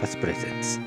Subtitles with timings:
[0.00, 0.78] パスプレゼンツ、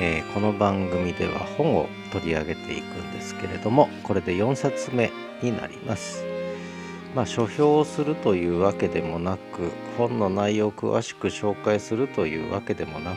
[0.00, 5.10] えー、この番組では本を取り上げていくんですけれどもこれで4冊目
[5.42, 6.24] になります。
[7.16, 13.16] まあ書評をするというわけでもなく本の内容を詳しく紹介するというわけでもなく、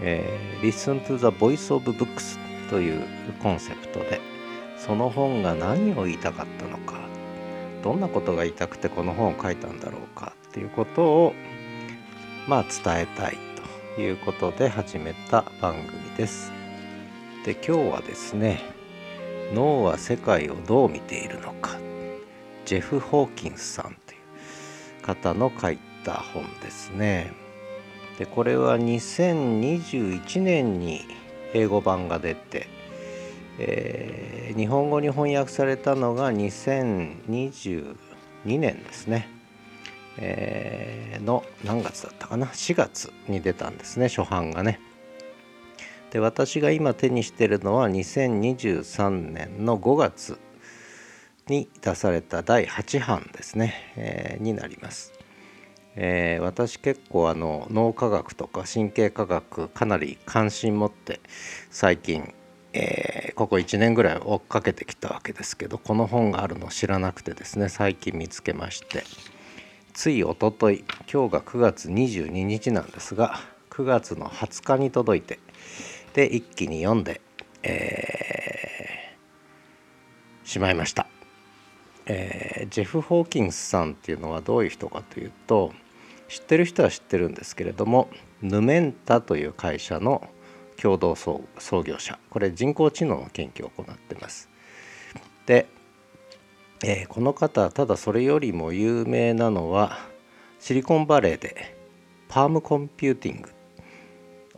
[0.00, 2.38] えー、Listen to the Voice of Books
[2.70, 3.02] という
[3.42, 4.20] コンセプトで
[4.78, 7.00] その本が何を言いたかったのか
[7.82, 11.34] どんなことが言いたくてこの本を書いたんだろうかっていうことを
[12.46, 13.47] まあ伝えたい。
[14.00, 16.52] いうことで始めた番組です。
[17.44, 18.60] で今日はですね
[19.54, 21.78] 脳は世界をどう見ているのか
[22.64, 27.32] ジェフ・ホーキンスさんという方の書いた本ですね。
[28.18, 31.02] でこれは2021年に
[31.54, 32.68] 英語版が出て、
[33.58, 37.94] えー、日本語に翻訳されたのが2022
[38.44, 39.37] 年ですね。
[40.20, 44.80] えー、の何月だったかな？4月に出たんですね初版がね。
[46.10, 50.38] で私が今手にしてるのは2023年の5月
[51.48, 55.12] に出された第8版ですね、えー、になります。
[56.00, 61.20] えー、私結構あの脳科学とか神経科学かなり関心持って
[61.70, 62.32] 最近、
[62.72, 69.02] えー、ここ1年ぐらい追っかけてきたわけですけどこの本があるのを知らなくてですね最近見つけまして
[69.98, 73.40] ついおととい今日が9月22日なんですが
[73.70, 75.40] 9月の20日に届いて
[76.14, 77.20] で一気に読んで、
[77.64, 81.08] えー、しまいました、
[82.06, 85.72] えー、ジェフ・ホーキンスさんっていうのはどういう人かというと
[86.28, 88.08] 知ってる人は知ってるんですけれども
[88.40, 90.28] ヌメンタという会社の
[90.80, 91.42] 共同創
[91.82, 94.48] 業者これ人工知能の研究を行ってます。
[95.46, 95.66] で
[96.82, 99.98] えー、この方ただそれよりも有名なのは
[100.60, 101.76] シリコンバレーで
[102.28, 103.50] Palm Computing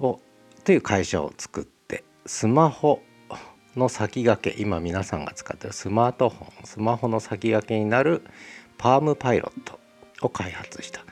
[0.06, 0.20] を
[0.64, 3.02] という会社を作ってスマホ
[3.76, 8.22] の先駆け今皆さんが使ってるスマートフォンスマホの先駆けになる
[8.76, 9.78] PalmPilot
[10.20, 11.04] を開発した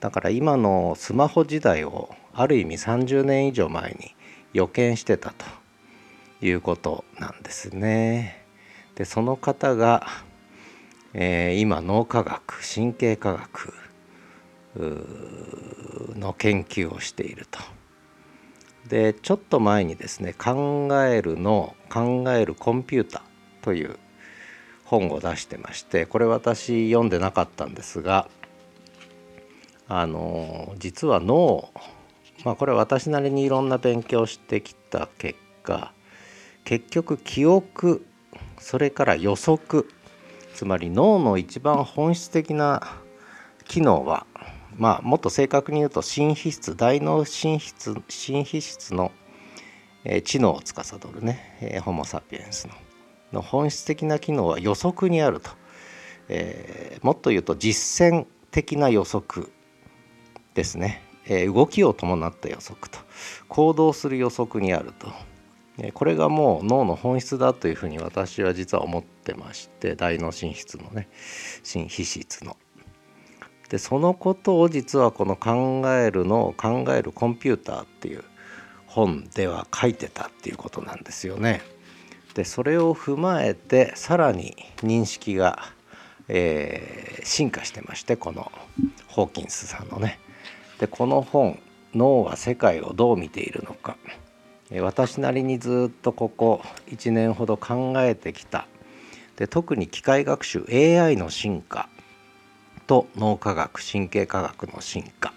[0.00, 4.14] だから今のスマホ時代をある意味30年以上前に
[4.52, 5.44] 予見してたと
[6.40, 8.44] いうことなんですね。
[8.94, 10.06] でその方が
[11.18, 13.72] えー、今脳科学神経科学
[16.14, 17.58] の研究をしていると。
[18.86, 23.22] でちょっと前にですね「考えるの考えるコンピュータ」
[23.62, 23.98] という
[24.84, 28.28] 本を出してましてこれ私読んでなかったんですが
[29.88, 31.70] あの実は脳
[32.44, 35.92] まあこれ私なりにいろんな勉強してきた結果
[36.64, 38.06] 結局記憶
[38.58, 39.88] それから予測
[40.56, 42.80] つまり脳の一番本質的な
[43.66, 44.26] 機能は
[44.78, 49.12] まあもっと正確に言うと心皮質大脳心質心皮質の、
[50.04, 52.74] えー、知能を司るね、えー、ホモ・サピエンスの。
[53.34, 55.50] の本質的な機能は予測にあると、
[56.28, 59.52] えー、もっと言うと実践的な予測
[60.54, 62.98] ですね、え、動きを伴った予測と。
[63.48, 65.12] 行動する予測にあると。
[65.92, 71.08] これがもう脳の本質だというふうに私は実は思ってまして大脳心質のね
[71.62, 72.56] 心皮質の。
[73.68, 78.24] でそのことを実はこの「考えるのを考えるコンピューター」っていう
[78.86, 81.60] 本では書いてたっていうことなんですよね。
[82.34, 85.72] でそれを踏まえてさらに認識が、
[86.28, 88.52] えー、進化してましてこの
[89.08, 90.20] ホーキンスさんのね。
[90.78, 91.58] でこの本
[91.94, 93.96] 「脳は世界をどう見ているのか」
[94.80, 98.66] 私なりにずっとここ1年ほど考えてきた
[99.36, 101.88] で特に機械学習 AI の進化
[102.86, 105.32] と脳科学神経科学の進化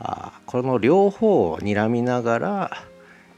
[0.00, 2.70] あこの両方を睨みながら、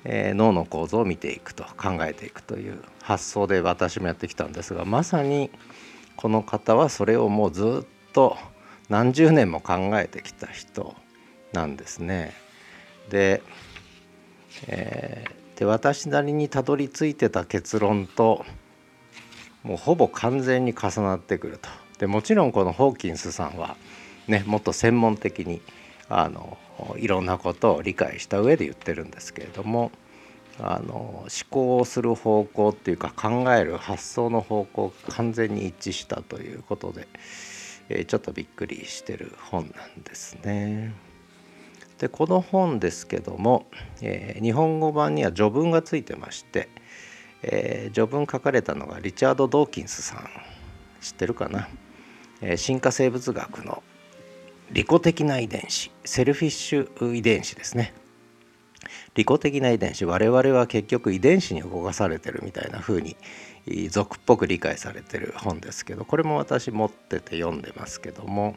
[0.05, 5.51] えー、脳の構造を見ていくと考えていくという発想で私もやってきたんですがまさに
[6.17, 8.37] この方はそれをもうずっと
[8.89, 10.95] 何十年も考えてきた人
[11.53, 12.35] なんですね。
[13.11, 13.43] で
[14.67, 18.45] えー、で私なりにたどり着いてた結論と
[19.63, 21.69] もうほぼ完全に重なってくると。
[21.99, 23.77] でもちろんこのホーキンスさんは
[24.27, 25.63] ねもっと専門的に
[26.09, 26.59] あの
[26.97, 29.93] いろんなことを理解した上で言ってるんですけれども
[30.61, 37.09] あの思考をする方向っていうか考える発想の方向が完全に一致したということで、
[37.89, 40.93] えー、ちょっとびっくりしてる本なんですね。
[42.05, 43.67] でこの本ですけども、
[44.03, 46.69] えー、日本語版には序文がついてまして、
[47.43, 50.29] えー、序文書かれたのがリチャード・ドーキンスさん。
[51.01, 51.67] 知ってるかな、
[52.43, 53.83] えー、進化生物学の、
[54.71, 57.95] 利己的な遺伝子セルフィッシュ遺伝子ですね。
[59.15, 63.17] 利己的な遺伝子我々は結局遺伝子に動かされてるみたいな風に
[63.89, 68.57] 俗っぽく理解されてる本ですけどこれも私持ってて読んでますけども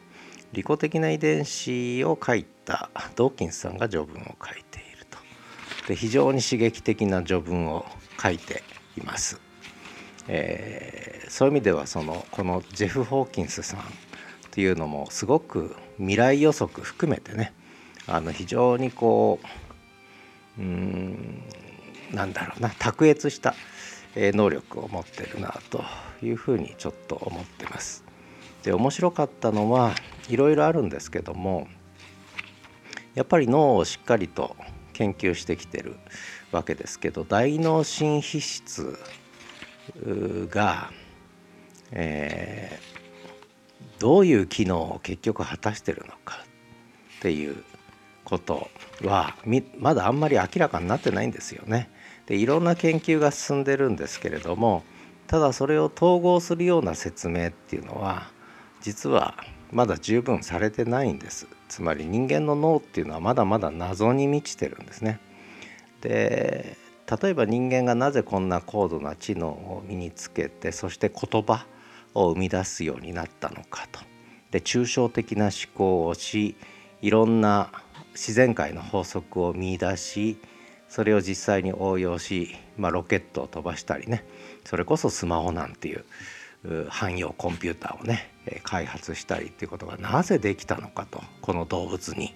[0.52, 5.18] 利己的な遺伝子を書いたドーキンスさんが序文を書いていると
[5.88, 7.84] で非常に刺激的な序文を
[8.20, 8.62] 書いて
[8.96, 9.40] います、
[10.26, 13.80] えー、そういう意味ではそのこのジェフ・ホーキンスさん
[14.50, 17.52] というのもすごく未来予測含めてね
[18.06, 21.42] あの非常にこううん
[22.10, 23.54] なんだろうな卓越した
[24.16, 25.84] 能力を持ってるなと
[26.22, 28.07] いうふうにちょっと思ってます。
[28.68, 29.94] で面白かったのは
[30.28, 31.68] いろいろあるんですけども
[33.14, 34.56] やっぱり脳をしっかりと
[34.92, 35.96] 研究してきてる
[36.52, 38.98] わけですけど大脳新皮質
[40.50, 40.92] が、
[41.92, 46.36] えー、どういう機能を結局果たしてるのか
[47.16, 47.64] っていう
[48.24, 48.68] こと
[49.02, 49.34] は
[49.78, 51.88] まだあんまり明らかになってないんですよね。
[52.26, 54.82] でいろんな研究が進んでるんですけれども
[55.26, 58.36] ただそれを統合するような説明っていうのは
[58.80, 59.34] 実は
[59.70, 61.46] まだ十分されてないんです。
[61.68, 65.20] つまり人間の脳っていうのはまだまだ謎に満ちてるんですね。
[66.00, 66.76] で
[67.22, 71.66] 例えば人間がなぜこんな高度な知能を身につけてそして言葉
[72.14, 74.00] を生み出すようになったのかと。
[74.50, 76.56] で抽象的な思考をし
[77.02, 77.70] いろんな
[78.12, 80.38] 自然界の法則を見出し
[80.88, 84.24] それを実際に応用し、まあ、ロケットを飛ばしたりね。
[84.64, 86.04] それこそスマホなんていう
[86.88, 88.30] 汎用コンピューターをね
[88.64, 92.34] 開発したりっていうことがなぜできたのかとこの動物に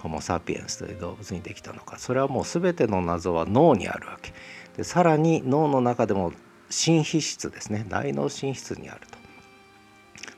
[0.00, 1.98] ホモ・サピエンスという動物にできたのか。
[1.98, 4.32] それはもう全ての謎は脳にあるわけ。
[4.76, 6.32] でさらに脳の中でも
[6.70, 7.84] 新皮質ですね。
[7.88, 9.22] 大脳新質にあると。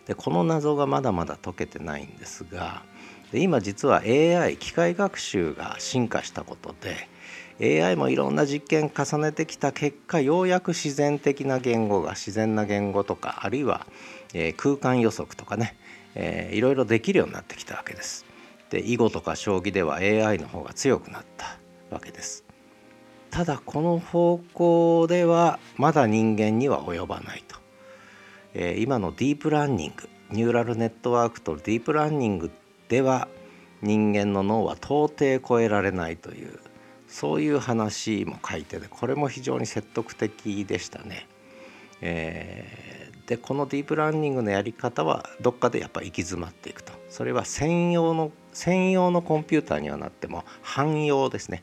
[0.06, 2.82] でこの謎がまだまだ解けてないんですが
[3.32, 7.08] で今実は AI 機械学習が進化したことで
[7.60, 13.86] AI もいろんな実験重ねてきた結果ようやく自然的な言語が自然な言語とかあるいは、
[14.32, 15.76] えー、空間予測とかね、
[16.14, 18.24] えー、いろいろできるようになってきたわけです。
[18.70, 21.58] で囲碁とか将棋では AI の方が強くなった
[21.90, 22.44] わけです。
[23.30, 27.56] ただこの方向ではまだ人間には及ばないと。
[28.54, 32.50] えー、今のディープランニングニューラルネットワークとディープランニング
[32.88, 33.28] では
[33.82, 36.58] 人間の脳は到底超えられないという
[37.14, 41.28] そういう話も書いててこれも非常に説得的でしたね。
[42.00, 51.62] えー、でこのディープラーニングのやり方はどっかでやっぱ行き詰まっていくとそれは専用の専用のコンピューターにはなっても汎用ですね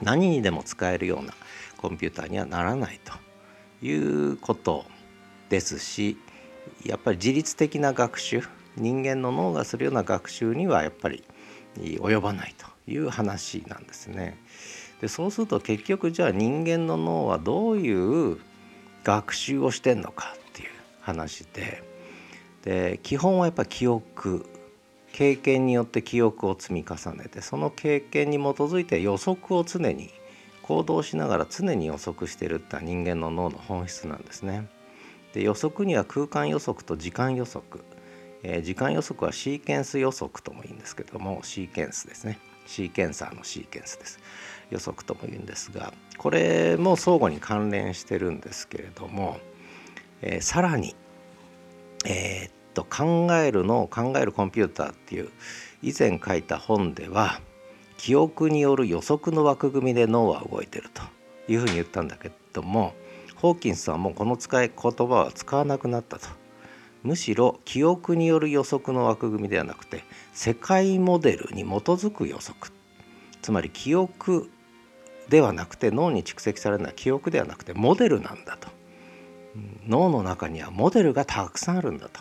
[0.00, 1.34] 何にでも使えるような
[1.76, 4.84] コンピューターにはならないということ
[5.48, 6.16] ですし
[6.86, 8.42] やっぱり自律的な学習
[8.76, 11.24] 人間の脳がするような学習にはやっぱり
[11.76, 14.38] 及ばないという話なんですね。
[15.02, 18.38] でそうすると結局じゃあ人間の脳はどういう
[19.02, 20.68] 学習をしてんのかっていう
[21.00, 21.82] 話で
[22.62, 24.46] で基本はやっぱ記憶
[25.12, 30.10] 経験によって記憶を積み重ねてその経験に基づいて予測を常に
[30.62, 34.68] 行動しながら常に予測してるって人間の脳の本質なんですね。
[35.34, 37.84] で予測には空間予測と時間予測、
[38.44, 42.38] えー、時間予測はシーケンス予測とも言うんですけどもシーケンスですね。
[42.66, 44.20] シーケンサーのシーケンスです。
[44.72, 49.38] 予測とも言うんですがこれも相互に関連してるんですけれども、
[50.22, 50.96] えー、さらに
[52.04, 55.30] えー、っと考えるのを考えるコンピューターっていう
[55.82, 57.40] 以前書いた本では
[57.96, 61.02] 記憶による予測の枠組みで脳は動いてると
[61.52, 62.94] いうふうに言ったんだけども
[63.36, 66.26] ホーキンスはもうこの使い言葉は使わなくなったと。
[67.02, 72.72] むしろ記憶による予測の枠組みではなくて世界モデルに基づく予測。
[73.42, 74.48] つまり記憶
[75.32, 78.68] ではなくて脳に蓄積されるのは記憶ではなくてモデルなんだと。
[79.86, 82.20] 脳の中にはモデルがたくさんあるんだと。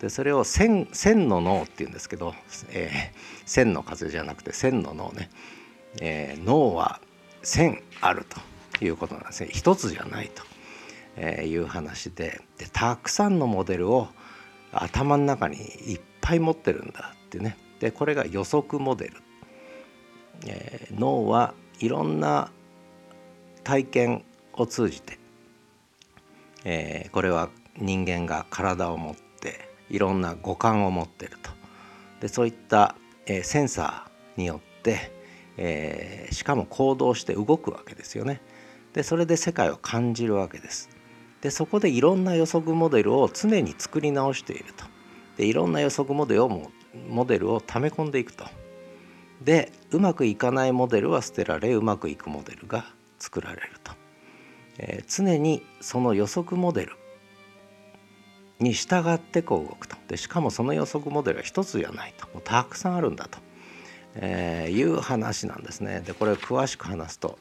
[0.00, 2.34] でそれを線線の脳っていうんですけど、
[2.70, 5.28] えー、線の数じゃなくて線の脳ね、
[6.00, 7.00] えー、脳は
[7.42, 8.24] 線ある
[8.78, 9.48] ということなんですね。
[9.50, 10.44] 一つじゃないと。
[11.16, 12.42] えー、いう話で。
[12.58, 14.06] でたくさんのモデルを
[14.70, 17.56] 頭の中にいっぱい持ってるんだってね。
[17.80, 19.14] でこれが予測モデル、
[20.46, 22.50] えー、脳はいろんな
[23.64, 25.18] 体験を通じて、
[26.64, 31.50] えー、これは人間が体を持っていろんな五感を持ってると。
[32.20, 32.94] でそういった、
[33.26, 35.12] えー、センサーによって、
[35.56, 38.40] えー、しかも行動して動くわけですよね。
[38.94, 40.88] でそれで世界を感じるわけです。
[41.42, 44.84] でそこでいろんな予測モデルを常に作り直していると。
[45.36, 46.70] でいろんな予測モデルをも
[47.10, 48.44] モデルを溜め込んでいくと。
[49.42, 52.86] でうまくいかないモデルは捨てられうまくいくモデルが
[53.18, 53.92] 作られると。
[54.78, 56.92] えー、常にその予測モデル
[58.60, 59.96] に従ってこう動くと。
[60.08, 62.26] でしかもその予測モデルは一つじゃないと。
[62.28, 63.38] もうたくさんあるんだと、
[64.14, 66.00] えー、いう話なんですね。
[66.00, 67.38] でこれを詳しく話すと、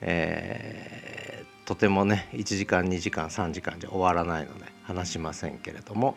[0.00, 6.16] えー、とてもね1時間2時間3時間じゃ終わらないので話しませんけれども、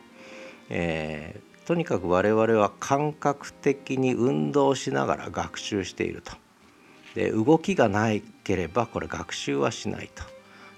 [0.69, 6.31] えー、とにかく我々は感覚的に運動しながら学習していると。
[7.13, 10.23] で動きがないければこれ学習はしないと。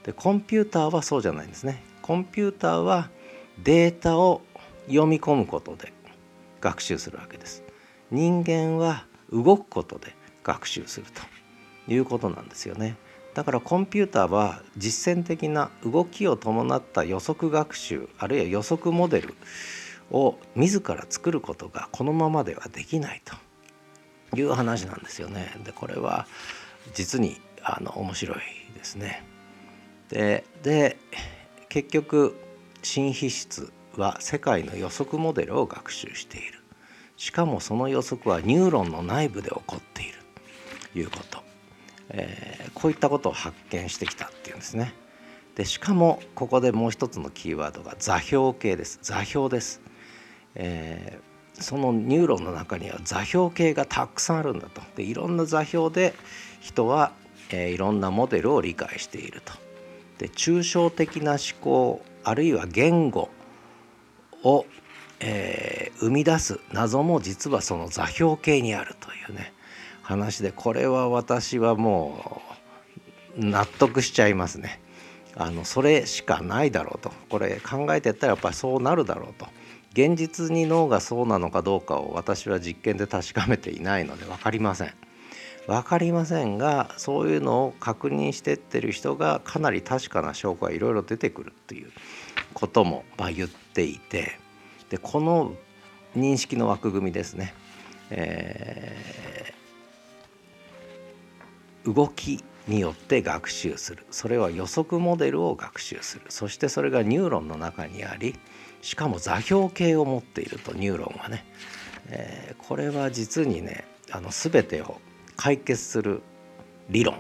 [0.04, 1.84] でコンピューターはそうじゃないんですね。
[2.02, 3.12] コンピューターは
[3.64, 4.42] データを
[4.88, 5.94] 読み込むことで
[6.60, 7.62] 学習するわけです。
[8.10, 11.22] 人間は動くことで学習すると。
[11.88, 12.96] いうことなんですよね。
[13.36, 19.36] だからコンピューターは実践的な動きを伴った予測学習あるいは予測モデル
[20.12, 25.52] を自ら作ることがこのままではできないという話なんですよね。
[25.64, 26.28] でこれは
[26.94, 28.38] 実にあの面白い
[28.76, 29.24] ですね。
[30.10, 30.98] でで
[31.70, 32.36] 結局
[32.82, 36.60] 新皮質は世界の予測モデルを学習している。
[37.18, 40.14] しかもその予測はニューロンの内部で起こっている。
[40.94, 41.44] ということ、
[42.10, 44.94] えー、こういったことを発見してきたっていうんですね。
[45.56, 49.00] でしかもここでもう一つのキーワードが座標系です。
[49.02, 49.82] 座標です、
[50.56, 54.82] えー、そのニューロンの中には座標系がたくさんあるんだと。
[54.96, 56.14] でいろんな座標で
[56.62, 57.12] 人は、
[57.52, 59.54] えー、いろんなモデルを理解していると。
[60.18, 63.30] で抽象的な思考あるいは言語
[64.44, 64.66] を、
[65.20, 69.54] えー、生み出す謎も実はその座標系にあるというね。
[70.10, 72.42] 話でこれは私はも
[73.38, 74.82] う納得しちゃいますね。
[75.36, 77.12] あのそれしかないだろうと。
[77.30, 79.48] これ考えてったらやっぱりそうなるだろうと。
[79.92, 84.94] 現実に脳がそうなのかどうかを私は実験で確かめていないので分かりません。
[85.68, 91.92] 分かりませんがそういうのを確認してってる人がかなり確かな証拠がいろいろ出てくるっていう
[92.54, 93.04] ことも
[93.36, 94.40] 言っていて。
[94.90, 95.54] でこの
[96.16, 97.54] 認識の枠組みですね、
[98.10, 104.06] えー、動きによって学習する。
[104.10, 106.26] それは予測モデルを学習する。
[106.30, 108.40] そしてそれがニューロンの中にあり
[108.82, 111.46] しかも座標系を持っているとニューロンはね、
[112.08, 115.00] えー、これは実にねあの全てを
[115.36, 116.22] 解決する
[116.90, 117.18] 理論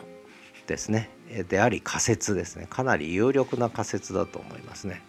[0.67, 1.09] ですね
[1.47, 5.01] であり仮説ですねかなり有力な仮説だと思いますね。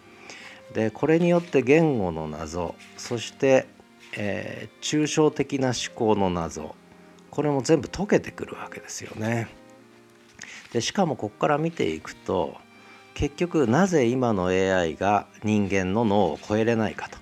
[0.73, 3.67] でこれによって言語の謎そして、
[4.15, 6.75] えー、抽象的な思考の謎
[7.29, 9.47] これも全部解けてくるわけですよね。
[10.71, 12.55] でしかもここから見ていくと
[13.13, 17.17] 結局なぜ今の AI が人間の脳を超えれないかと。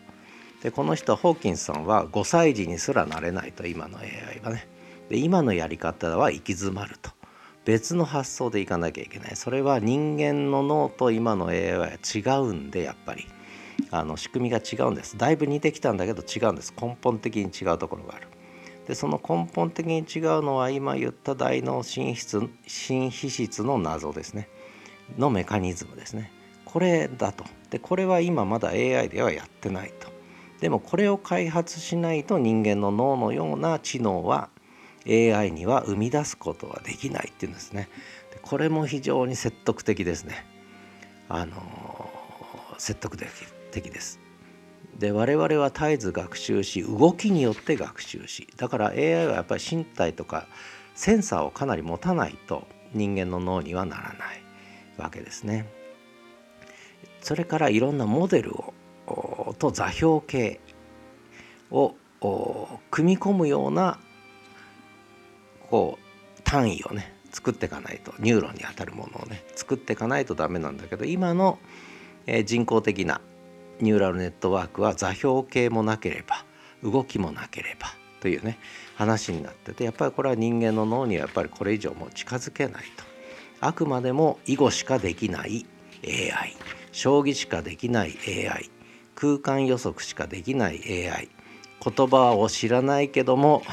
[0.64, 4.68] でこの人ホーキンスさんは5歳児にすらなれないと今の AI はね。
[5.10, 7.12] で今のやり方は行き詰まると。
[7.66, 9.36] 別の発想でいかなきゃいけない。
[9.36, 13.28] それは人間の脳と今の AI は違うんでやっぱり。
[13.92, 15.18] あの仕組みが違うんです。
[15.18, 16.74] だいぶ似てきたんだけど違うんです。
[16.80, 18.28] 根本的に違うところがある。
[18.88, 24.50] でその根本的に違うのは今言った大脳新質新皮質の謎ですね。
[25.18, 26.32] のメカニズムですね。
[26.66, 27.44] これだと。
[27.70, 30.10] でこれは今まだ AI ではやってないと。
[30.60, 34.50] でもこれを開発しないと人間の脳のような知能は
[35.08, 37.90] AI には生み出すことはできないっていうんですね。
[38.42, 40.46] これも非常に説得的ですね。
[41.30, 42.10] あの
[42.78, 44.20] 説得的です。
[44.98, 50.48] で我々は絶えず学習し動きによって学習しだから AI はやっぱり身体とか
[50.94, 54.49] センサーをかなり持たないと人間の脳にはならない。
[55.00, 55.68] わけですね。
[57.22, 58.74] それからいろんなモデルを
[59.58, 60.60] と座標系
[61.72, 61.96] を
[62.92, 64.00] 組み込むような
[65.70, 65.98] こ
[66.38, 71.60] う単位をね作っていかないとニューロンにあたるものをね作っていかないとダメなんだけど今の、
[72.26, 73.22] え、人工的な
[73.82, 76.46] ニューラルネットワークは座標系もなければ
[76.84, 77.88] 動きもなければ
[78.20, 78.58] というね
[78.96, 83.09] 話になっててやっぱりこれは人間の脳にはやっぱりこれ以上もう近づけないと。
[83.62, 85.66] あくまでも囲碁しかできない
[86.06, 86.56] AI
[86.92, 88.70] 将棋しかできない AI
[89.16, 91.30] 空間予測しかできない AI
[91.84, 93.64] 言葉を知らないけども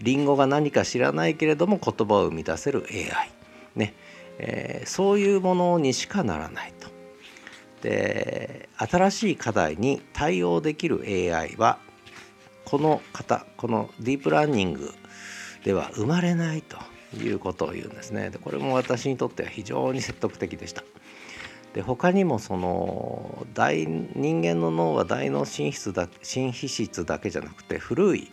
[0.00, 3.30] リンゴが何か知らないけれども言葉を生み出せる AI、
[3.74, 3.94] ね。
[4.38, 6.88] えー、そういうものにしかならないと。
[7.82, 11.78] で新しい課題に対応できる AI は
[12.64, 14.92] この方このディープラーニング
[15.64, 16.76] では生まれないと。
[17.16, 18.30] いうことを言うんですね。
[18.30, 20.82] でこれも私にとっては非常に説得的でした。
[21.74, 28.30] で他にもその大人間の脳は大脳新質だ新皮質だけじゃなくて古い、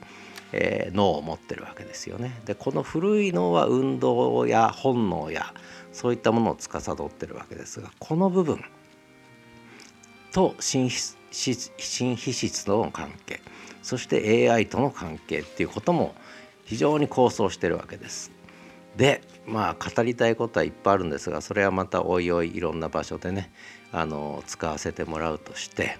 [0.51, 2.41] えー、脳を持ってるわけですよね。
[2.46, 5.53] でこの古い脳は運動や本能や
[5.91, 8.63] そういったものを司ってるわけですがこの部分
[10.32, 13.41] と新新皮質との関係
[13.82, 16.15] そして AI との関係っていうことも
[16.65, 18.35] 非常に構想してるわけです。
[18.97, 23.51] でまあ語りたいことはいっぱいあるんですがそれはまたおいおいいろんな場所でね
[23.91, 25.97] あの使わせてもらうとして、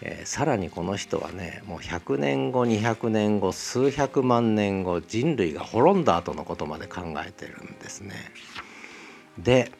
[0.00, 8.14] えー、さらにこの人はねもう100年後200年後数百万年後人類が滅んだ後のことまで考えてるんですね。
[9.38, 9.70] で、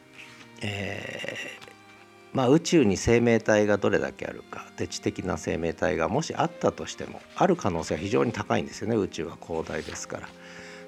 [0.61, 1.71] えー、
[2.33, 10.29] まあ、宇宙に生命体がどれだけあるかで知的な生命体がもしあったとしてもある可能性は非常に高いんですよね宇宙は広大ですから。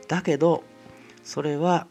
[0.07, 0.63] だけど
[1.23, 1.87] それは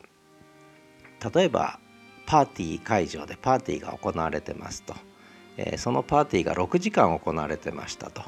[1.35, 1.79] 例えば
[2.27, 4.95] パーティー会場でパーティーが行われてますと、
[5.57, 8.23] えー、そのパーティーが6時間行われてましたと。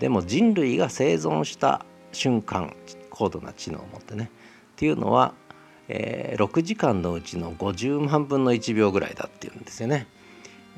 [0.00, 2.74] でも人類が生存した瞬間
[3.10, 4.30] 高度な知能を持ってね。
[4.72, 5.34] っていうのは、
[5.88, 10.08] えー、6時間のうちの50万分の1秒ぐらいだっていうんですよね。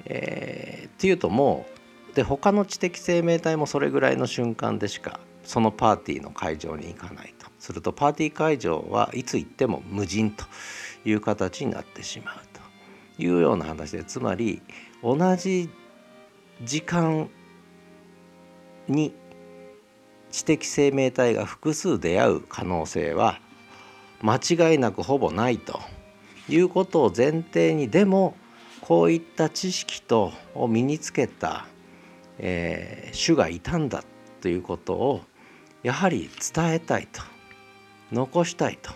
[0.05, 1.67] えー、っていうとも
[2.13, 7.47] うで他の知的生命体もそれぐらいの瞬間でしかそのパーティーの会場に行かないと。
[7.67, 10.45] するとパーティー会場はいつ行っても無人と
[11.05, 12.61] いう形になってしまうと
[13.21, 14.63] いうような話でつまり
[15.03, 15.69] 同じ
[16.63, 17.29] 時間
[18.87, 19.13] に
[20.31, 23.41] 知的生命体が複数出会う可能性は
[24.23, 25.81] 間違いなくほぼないと
[26.49, 28.37] いうことを前提にでも
[28.81, 31.67] こういった知識とを身につけた、
[32.39, 34.05] えー、種がいたんだ
[34.41, 35.23] ということを
[35.83, 37.36] やはり伝えたいと。
[38.13, 38.93] 残したいと。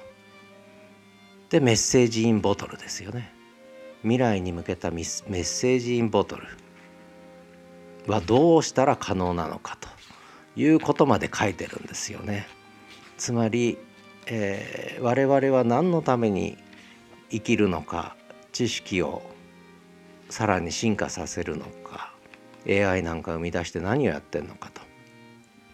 [1.51, 3.33] でメッセージインボトルですよね。
[4.03, 6.47] 未来に向けたメッセージインボトル。
[8.07, 9.89] はどうしたら可能なのかと
[10.57, 12.47] いうことまで書いてるんですよね。
[13.19, 13.79] つまり、
[14.27, 16.57] えー、我々は何のために
[17.31, 18.17] 生きるのか
[18.53, 19.23] 知識を
[20.29, 22.15] さらに進化させるのか
[22.67, 24.81] AI なんか生み出して何をやってんのかと。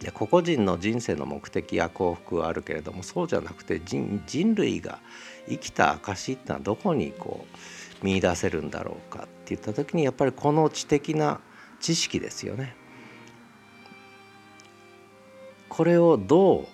[0.00, 4.98] で個々人の人生の目的や幸福はあるけれどもそうじゃなくて人類が
[5.48, 7.46] 生きた証っていうのはどこにこ
[8.02, 11.40] う見出せるんだろうかっていった時にやっぱりこの知的な
[11.80, 12.74] 知識ですよね。
[15.68, 16.66] これをどう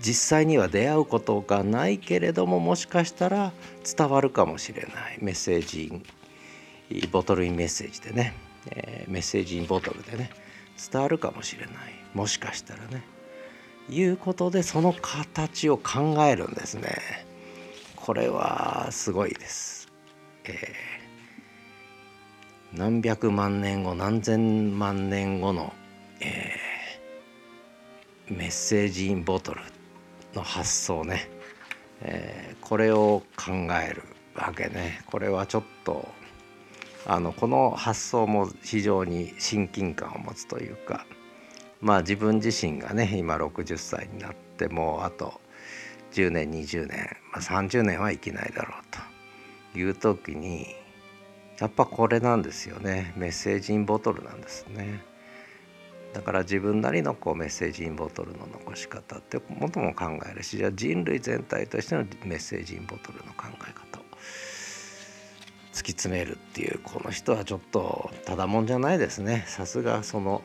[0.00, 3.52] 実際には出会うことがないけれどももしかしたら
[3.96, 6.02] 伝わるかもしれないメッセージ
[7.10, 8.34] ボトルインメッセージでね
[8.66, 10.30] えー、メッセージインボトルでね
[10.90, 11.74] 伝わるかもしれない。
[12.14, 13.02] もしかしたらね。
[13.88, 17.26] いうことでその形を考えるんですね。
[17.96, 19.88] これはすごいです、
[20.44, 25.72] えー、何百万年後何千万年後の、
[26.20, 29.60] えー、メッセージインボトル
[30.34, 31.28] の発想ね、
[32.00, 33.52] えー、これを考
[33.86, 34.02] える
[34.34, 35.02] わけね。
[35.06, 36.08] これはちょっと
[37.06, 41.06] あのこの発想も非常に親近感を持つというか
[41.80, 45.40] まあ自分自身がね今60歳になってもうあと
[46.12, 48.82] 10年20年、まあ、30年は生きないだろう
[49.72, 50.66] という時に
[51.58, 55.10] やっぱこれなんですよねメッセージインボトルなんですね。
[56.12, 63.99] だから自分なりのこうメッセージインボトルの残し方ってことも考えるしじゃあ人類全体としてのメッセージインボトルの考え方
[65.72, 69.44] 突き詰めるっていうこの人はちょっとただもんじゃないですね。
[69.46, 70.42] さすがその、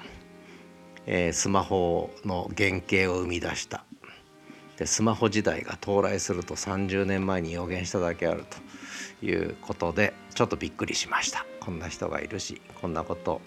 [1.06, 3.86] えー、スマホの原型を生み出した。
[4.78, 8.44] でスマホ時代が到来すると30年前に予言しただけある
[9.22, 11.46] ということでちょっとびっくりしました。
[11.60, 13.42] こんな人がいるしこんなこと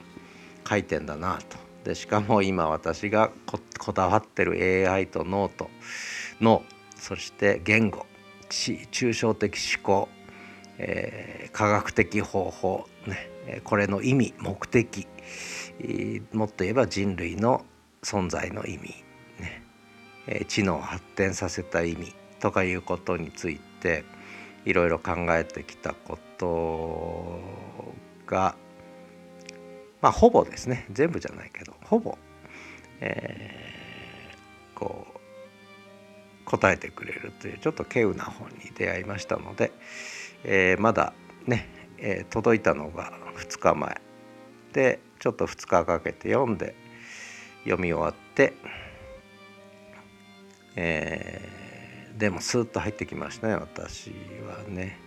[0.69, 1.57] 書いてんだなと。
[1.85, 5.71] でしかも今私がこだわってる AI とノート
[6.41, 6.63] の
[6.97, 8.05] そして言語
[8.51, 10.09] 抽象的思考
[10.79, 15.07] えー、科学的方法、ね、これの意味目的
[16.33, 17.65] もっと言えば人類の
[18.03, 18.89] 存在の意味、
[19.41, 19.63] ね
[20.27, 24.05] えー、知能を発展させた意味とかいうことについて
[24.65, 27.41] いろいろ考えてきたこと
[28.27, 28.55] が
[30.01, 30.87] まあほぼですね。
[30.93, 32.17] 全部じゃないけどほぼ、
[33.01, 39.73] えー、こう答えてくれるというちょっと稀有な本に出会いましたので、
[40.45, 41.13] えー、まだ
[41.47, 44.01] ね、えー、届いたのが2日前
[44.73, 46.75] でちょっと2日かけて読んで
[47.65, 48.55] 読み終わって、
[50.77, 54.13] えー、でもスーッと入ってきましたね私
[54.47, 54.99] はね。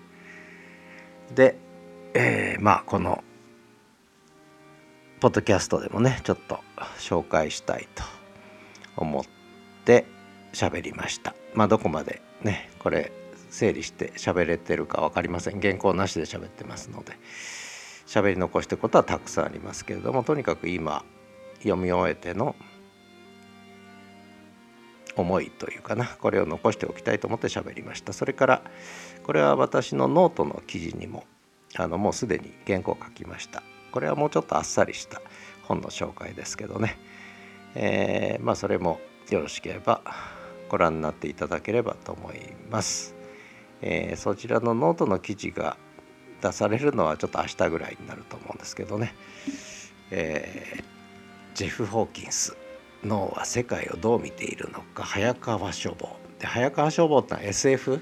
[1.34, 1.56] で、
[2.14, 3.24] えー、まあこの
[5.22, 6.60] ポッドキャストでもねちょっと
[6.98, 8.04] 紹介したいと
[8.98, 9.24] 思っ
[9.86, 10.06] て
[10.52, 13.12] 喋りましたまあどこまでねこれ
[13.52, 15.62] 整理して喋れてるか分かりません。
[15.62, 17.14] 原稿なしで喋ってますので。
[18.08, 21.06] 喋り残してることはたくさんありますけれどもとにかく今
[21.60, 22.58] 読み終えての
[25.16, 26.06] 思いというかな。
[26.06, 28.12] これを残しておきたいと思って喋りました。
[28.12, 28.62] それから
[29.24, 31.26] これは私のノートの記事にも
[31.76, 33.64] あのもうすでに原稿を書きました。
[33.92, 35.22] これはもうちょっとあっさりした
[35.64, 36.98] 本の紹介ですけどね、
[37.76, 40.02] えー、まあそれもよろしければ
[40.68, 43.14] ご覧になっていただければと思います、
[43.82, 45.78] えー、そちらのノートの記事が
[46.42, 49.14] 出されるのはちょっと明日ぐらいになると思うんですけどね、
[50.10, 50.84] えー、
[51.56, 52.56] ジェフ・ホーキンス
[53.04, 55.04] 脳は世界をどう見ているのか。
[55.04, 56.10] 早川書房。
[56.40, 58.02] で早川書房ってのは SF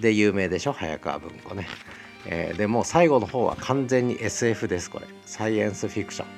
[0.00, 0.72] で有名でしょ？
[0.72, 1.68] 早川文庫ね、
[2.26, 5.06] えー、でも最後の方は完全に SF ですこれ。
[5.24, 6.28] サイエンスフィクション。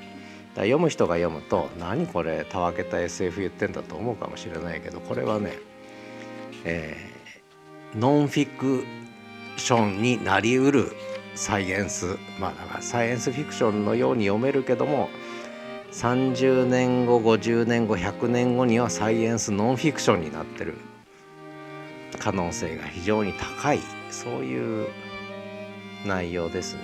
[0.54, 2.44] だ読む人が読むと何これ？
[2.44, 5.58] たわけた SF 言ってんだと思うかもしれないけどこれはね、
[6.64, 7.09] えー、
[7.96, 8.84] ノンフィク
[9.56, 10.92] ションになりうる
[11.34, 15.08] サイエンスまあだからサイエンスフィクションのように読めるけども
[15.92, 20.74] 30年後50年後100年後にはサイエンスノンフィクションになってる
[22.18, 23.80] 可能性が非常に高い。
[24.10, 24.88] そういう
[26.06, 26.82] 内容ですね。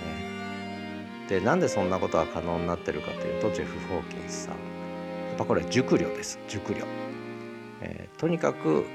[1.29, 4.53] でなんでそんなことが可能になってるかというとジェフ・ホーキンスさん。
[4.53, 4.57] や
[5.33, 6.39] っぱこれは熟慮です。
[6.47, 6.85] 熟慮、
[7.81, 8.85] えー、とにかく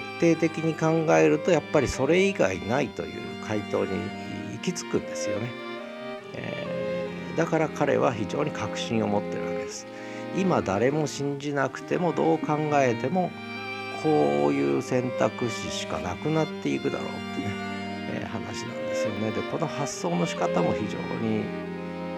[0.00, 3.90] 徹底的に考えるとやっぱりそれ以外ないという回答に
[4.52, 5.50] 行き着くんですよね。
[6.34, 6.74] えー
[7.36, 9.86] だから彼は非常に確信を持ってるわけです。
[10.36, 13.30] 今誰も信じなくてもどう考えても
[14.02, 17.54] こういう選択肢しかなくなっていくだろうってね、
[18.10, 19.30] えー、話なんですよね。
[19.30, 21.44] でこの発想の仕方も非常に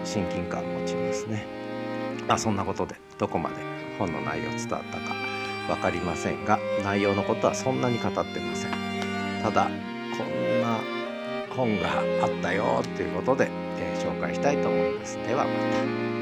[0.03, 1.45] 親近感を持ちますね。
[2.27, 3.55] まあそんなことでどこまで
[3.97, 5.15] 本の内容伝わったか
[5.67, 8.71] 分かりませんが内容のことはそんなに語ってません
[9.43, 9.69] ただ
[10.17, 10.79] こんな
[11.49, 15.17] 本があったよということでえ紹介したいと思います。
[15.27, 16.16] ではまた。